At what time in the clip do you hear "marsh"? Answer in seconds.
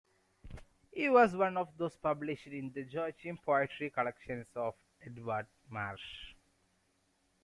5.69-6.33